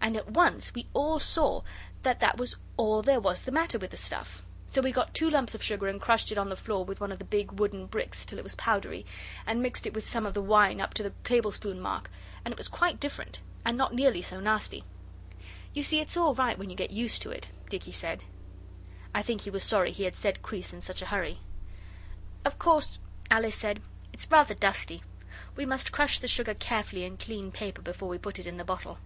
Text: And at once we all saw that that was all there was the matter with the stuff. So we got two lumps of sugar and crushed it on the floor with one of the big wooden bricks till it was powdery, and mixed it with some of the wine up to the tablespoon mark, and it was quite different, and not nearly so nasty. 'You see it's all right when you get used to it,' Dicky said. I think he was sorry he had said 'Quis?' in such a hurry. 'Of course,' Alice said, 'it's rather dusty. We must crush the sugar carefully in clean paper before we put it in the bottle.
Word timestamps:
And 0.00 0.16
at 0.16 0.30
once 0.30 0.72
we 0.72 0.86
all 0.94 1.20
saw 1.20 1.60
that 2.02 2.18
that 2.20 2.38
was 2.38 2.56
all 2.78 3.02
there 3.02 3.20
was 3.20 3.42
the 3.42 3.52
matter 3.52 3.78
with 3.78 3.90
the 3.90 3.98
stuff. 3.98 4.40
So 4.66 4.80
we 4.80 4.90
got 4.90 5.12
two 5.12 5.28
lumps 5.28 5.54
of 5.54 5.62
sugar 5.62 5.86
and 5.86 6.00
crushed 6.00 6.32
it 6.32 6.38
on 6.38 6.48
the 6.48 6.56
floor 6.56 6.82
with 6.82 6.98
one 6.98 7.12
of 7.12 7.18
the 7.18 7.26
big 7.26 7.52
wooden 7.60 7.84
bricks 7.84 8.24
till 8.24 8.38
it 8.38 8.42
was 8.44 8.54
powdery, 8.54 9.04
and 9.44 9.60
mixed 9.62 9.86
it 9.86 9.92
with 9.92 10.08
some 10.08 10.24
of 10.24 10.32
the 10.32 10.40
wine 10.40 10.80
up 10.80 10.94
to 10.94 11.02
the 11.02 11.12
tablespoon 11.24 11.78
mark, 11.78 12.10
and 12.42 12.52
it 12.52 12.56
was 12.56 12.68
quite 12.68 12.98
different, 12.98 13.40
and 13.66 13.76
not 13.76 13.92
nearly 13.92 14.22
so 14.22 14.40
nasty. 14.40 14.82
'You 15.74 15.82
see 15.82 16.00
it's 16.00 16.16
all 16.16 16.32
right 16.32 16.58
when 16.58 16.70
you 16.70 16.76
get 16.76 16.90
used 16.90 17.20
to 17.20 17.30
it,' 17.30 17.50
Dicky 17.68 17.92
said. 17.92 18.24
I 19.14 19.20
think 19.20 19.42
he 19.42 19.50
was 19.50 19.62
sorry 19.62 19.92
he 19.92 20.04
had 20.04 20.16
said 20.16 20.40
'Quis?' 20.40 20.72
in 20.72 20.80
such 20.80 21.02
a 21.02 21.06
hurry. 21.08 21.40
'Of 22.46 22.58
course,' 22.58 22.98
Alice 23.30 23.56
said, 23.56 23.82
'it's 24.14 24.30
rather 24.30 24.54
dusty. 24.54 25.02
We 25.54 25.66
must 25.66 25.92
crush 25.92 26.18
the 26.18 26.28
sugar 26.28 26.54
carefully 26.54 27.04
in 27.04 27.18
clean 27.18 27.52
paper 27.52 27.82
before 27.82 28.08
we 28.08 28.16
put 28.16 28.38
it 28.38 28.46
in 28.46 28.56
the 28.56 28.64
bottle. 28.64 28.96